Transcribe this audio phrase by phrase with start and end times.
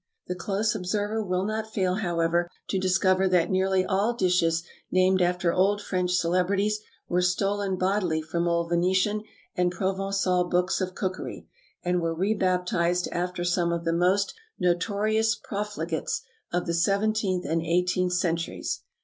[0.25, 5.53] The close observer will not fail, however, to discover that nearly all dishes named after
[5.53, 9.21] old French celebrities were stolen bodily from old Venetian
[9.55, 11.47] and Provençal books of cookery,
[11.83, 17.61] and were re baptized after some of the most notorious profligates of the seventeenth and
[17.61, 18.81] eighteenth centuries.